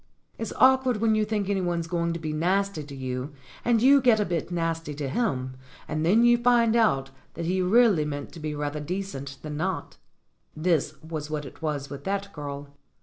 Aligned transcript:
It's 0.39 0.51
awkward 0.57 0.97
when 0.97 1.13
you 1.13 1.23
think 1.25 1.47
anyone's 1.47 1.85
going 1.85 2.11
to 2.13 2.19
be 2.19 2.33
nasty 2.33 2.83
to 2.83 2.95
you 2.95 3.35
and 3.63 3.83
you 3.83 4.01
get 4.01 4.19
a 4.19 4.25
bit 4.25 4.49
nasty 4.49 4.95
to 4.95 5.07
him, 5.07 5.57
and 5.87 6.03
then 6.03 6.23
you 6.23 6.39
find 6.39 6.75
out 6.75 7.11
that 7.35 7.45
he 7.45 7.61
really 7.61 8.03
meant 8.03 8.31
to 8.31 8.39
be 8.39 8.55
rather 8.55 8.79
decent 8.79 9.37
than 9.43 9.57
not. 9.57 9.97
This 10.57 10.99
was 11.03 11.29
what 11.29 11.45
it 11.45 11.61
was 11.61 11.91
with 11.91 12.03
that 12.05 12.33
girl. 12.33 12.69